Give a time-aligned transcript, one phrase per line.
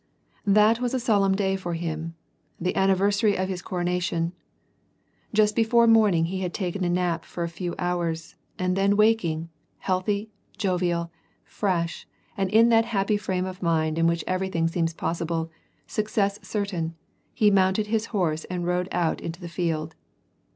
[0.47, 2.15] That was a solemn day for him,
[2.59, 4.33] the anniversary of his coro nation.
[5.31, 9.49] Just before morning he had taken a nap for a few hours, and then waking,
[9.77, 11.11] healthy, jovial,
[11.45, 15.51] fresh, and in that happy frame of mind in which everything seems possible,
[15.85, 16.95] success certain,
[17.31, 19.93] he mounted his horse and i*ode out into the field.